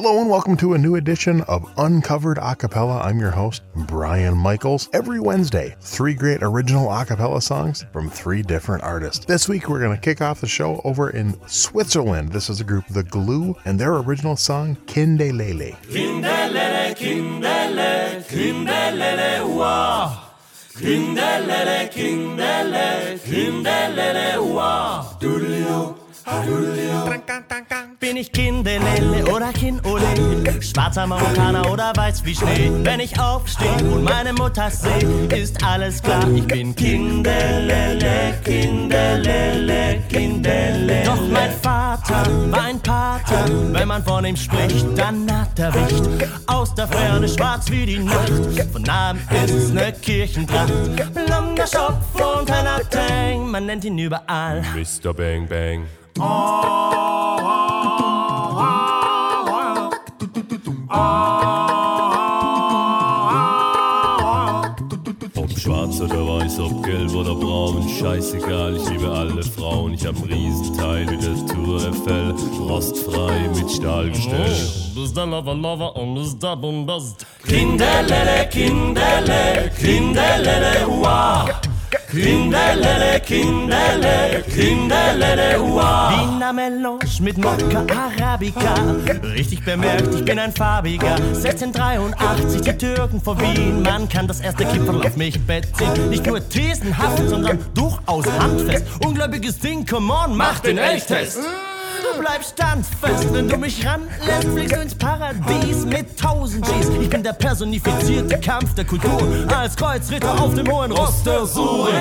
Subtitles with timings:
[0.00, 3.00] Hello and welcome to a new edition of Uncovered A Cappella.
[3.00, 4.88] I'm your host, Brian Michaels.
[4.92, 9.26] Every Wednesday, three great original acapella songs from three different artists.
[9.26, 12.30] This week, we're going to kick off the show over in Switzerland.
[12.30, 15.76] This is a group, The Glue, and their original song, Kindelele.
[15.86, 20.26] Kindelele, kindelele, kindelele, wow.
[20.74, 25.16] Kindelele, kindelele, kindelele, wow.
[25.18, 27.87] Doodle-doo, doodle-doo.
[28.00, 30.06] Bin ich Kindelele oder Kinole,
[30.60, 32.70] schwarzer Marokkaner oder weiß wie Schnee.
[32.84, 36.24] Wenn ich aufstehe und meine Mutter sehe, ist alles klar.
[36.32, 41.02] Ich bin Kindelele, Kindelele, Kindelele.
[41.04, 43.46] Doch mein Vater war ein Pater.
[43.72, 46.04] Wenn man von ihm spricht, dann hat er Wicht.
[46.46, 48.30] Aus der Ferne schwarz wie die Nacht.
[48.72, 50.72] Von Namen ist's ne Kirchenpracht.
[51.14, 54.62] Blonder Schopf und ein Abtang, man nennt ihn überall.
[54.76, 55.12] Mr.
[55.12, 55.84] Bang Bang.
[56.20, 57.07] Ob
[67.88, 69.94] scheißegal, ich liebe alle Frauen.
[69.94, 74.56] Ich hab Riesenteile der Tour Eiffel, rostfrei mit Stahlgestell.
[77.46, 81.48] Kinderlele, Kinderlele, Kinderlele, wow.
[82.10, 86.10] Kindelele, kindelele, kindelele, wow.
[86.10, 88.74] Wiener Melange mit Mokka Arabica.
[89.34, 91.16] Richtig bemerkt, ich bin ein farbiger.
[91.16, 93.82] 1683, die Türken vor Wien.
[93.82, 96.08] Man kann das erste Kipferl auf mich beziehen.
[96.08, 98.86] Nicht nur thesenhaft, sondern durchaus handfest.
[99.04, 101.40] Ungläubiges Ding, come on, mach den Elchtest.
[102.00, 106.88] Du bleibst standfest, wenn du mich ranlässt, fliegst du ins Paradies mit tausend Gs.
[107.00, 109.22] Ich bin der personifizierte Kampf der Kultur,
[109.54, 111.94] als Kreuzritter auf dem hohen Ross der Suren.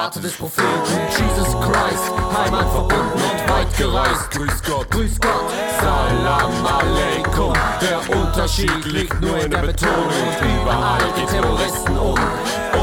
[0.00, 0.66] Des Propheten
[1.10, 4.30] Jesus Christ, Heimat verbunden und weit gereist.
[4.30, 7.52] Grüß Gott, grüß Gott, Salam Aleikum.
[7.82, 10.08] Der Unterschied liegt nur in der Betonung.
[10.62, 12.18] Überall die Terroristen um.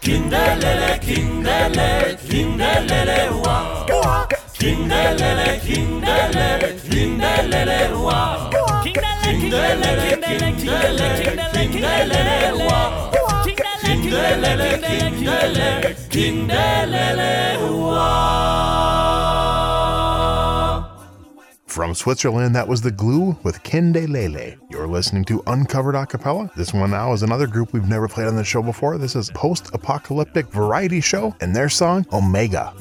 [0.00, 4.26] Kindelele, kindelele, kindelele, wow.
[4.58, 8.50] Kindelele, kindelele, kindelele, wow.
[8.82, 12.52] Kindele, kindele, kindele, kindele, kindelele.
[12.64, 13.12] wow.
[13.84, 19.09] Kindelele, kindelele, kindelele, wow.
[21.70, 24.58] From Switzerland, that was The Glue with Kindelele.
[24.70, 26.50] You're listening to Uncovered A Cappella.
[26.56, 28.98] This one now is another group we've never played on the show before.
[28.98, 32.74] This is Post Apocalyptic Variety Show and their song Omega.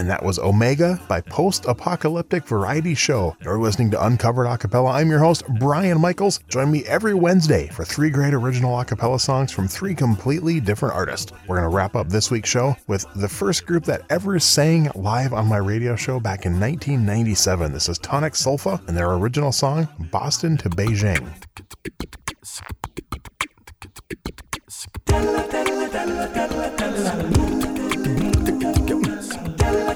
[0.00, 3.36] And that was Omega by Post Apocalyptic Variety Show.
[3.42, 4.92] You're listening to Uncovered A Cappella.
[4.92, 6.40] I'm your host, Brian Michaels.
[6.48, 11.32] Join me every Wednesday for three great original acapella songs from three completely different artists.
[11.46, 14.90] We're going to wrap up this week's show with the first group that ever sang
[14.94, 17.70] live on my radio show back in 1997.
[17.70, 21.28] This is Tonic Sol Fa and their original song, Boston to Beijing.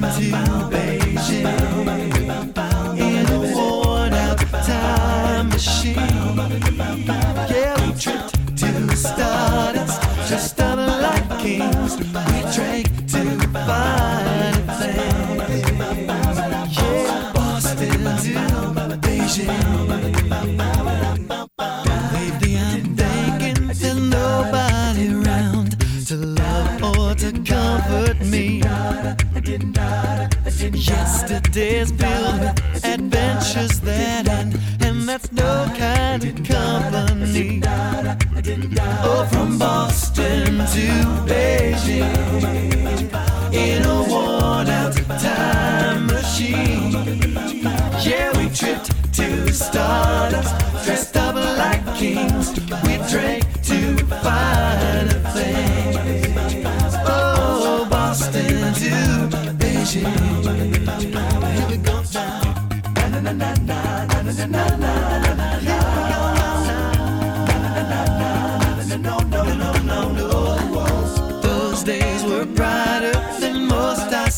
[0.00, 0.83] to
[31.54, 37.62] Filled with adventures that end, and that's no kind of company.
[39.04, 40.88] Oh, from Boston to
[41.28, 41.53] Beijing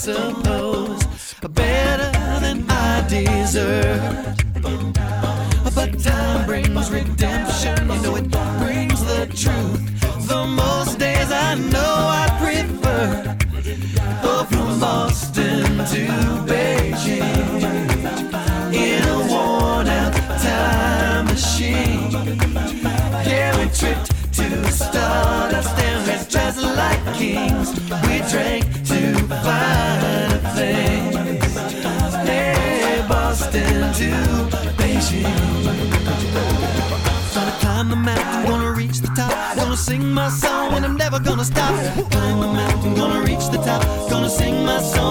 [0.06, 1.02] suppose,
[1.50, 4.36] better than I deserve.
[5.74, 9.82] But time brings redemption, you know it brings the truth.
[10.28, 13.36] The most days I know I prefer.
[14.22, 16.02] Oh, from Boston to
[16.46, 17.64] Beijing
[18.72, 22.12] in a worn-out time machine.
[23.26, 27.74] Yeah, we tripped to Stardust and we dressed like kings.
[28.06, 28.55] We drank
[40.16, 41.74] my song and I'm never gonna stop.
[42.10, 43.82] Climb the mountain, gonna reach the top.
[44.08, 45.05] Gonna sing my song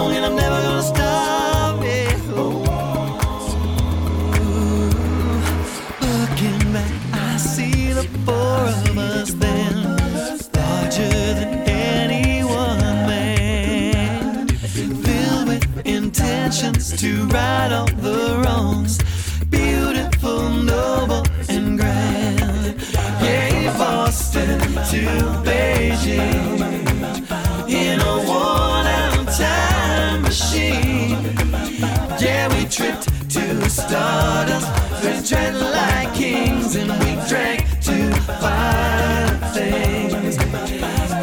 [32.75, 34.67] Tripped to Stardust,
[35.01, 40.35] we tread like kings, and we drank to fine things.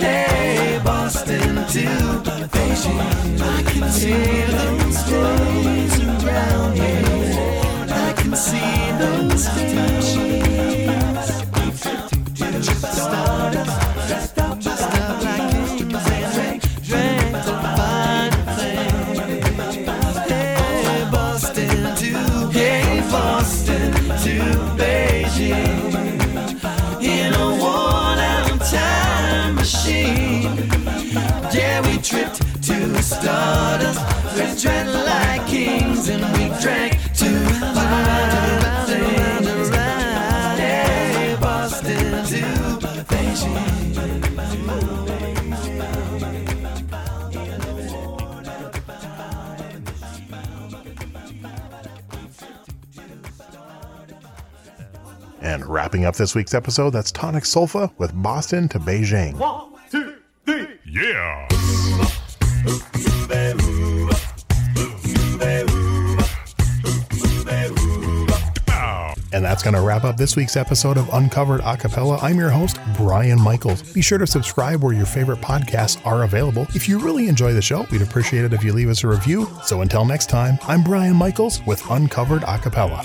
[0.00, 1.86] Hey, Boston to
[2.48, 6.92] Beijing, I can see those days around me.
[7.92, 10.31] I can see those days.
[55.92, 59.34] Wrapping up this week's episode, that's Tonic Sol Fa with Boston to Beijing.
[59.36, 60.14] One, two,
[60.46, 60.66] three.
[60.86, 61.46] Yeah!
[69.34, 72.16] And that's going to wrap up this week's episode of Uncovered A Cappella.
[72.22, 73.82] I'm your host, Brian Michaels.
[73.92, 76.66] Be sure to subscribe where your favorite podcasts are available.
[76.74, 79.46] If you really enjoy the show, we'd appreciate it if you leave us a review.
[79.64, 83.02] So until next time, I'm Brian Michaels with Uncovered A Cappella.